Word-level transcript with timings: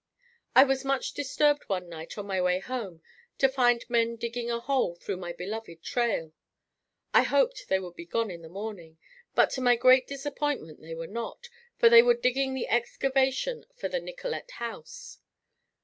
I 0.55 0.63
was 0.63 0.83
much 0.83 1.11
disturbed 1.13 1.65
one 1.67 1.87
night 1.87 2.17
on 2.17 2.25
my 2.25 2.41
way 2.41 2.57
home, 2.59 3.03
to 3.37 3.47
find 3.47 3.87
men 3.87 4.15
digging 4.15 4.49
a 4.49 4.59
hole 4.59 4.95
through 4.95 5.17
my 5.17 5.31
beloved 5.31 5.83
trail. 5.83 6.33
I 7.13 7.21
hoped 7.21 7.67
they 7.67 7.77
would 7.77 7.95
be 7.95 8.07
gone 8.07 8.31
in 8.31 8.41
the 8.41 8.49
morning, 8.49 8.97
but 9.35 9.51
to 9.51 9.61
my 9.61 9.75
great 9.75 10.07
disappointment 10.07 10.81
they 10.81 10.95
were 10.95 11.05
not, 11.05 11.49
for 11.77 11.87
they 11.87 12.01
were 12.01 12.15
digging 12.15 12.55
the 12.55 12.67
excavation 12.67 13.67
for 13.75 13.89
the 13.89 13.99
Nicollet 14.01 14.49
House. 14.49 15.19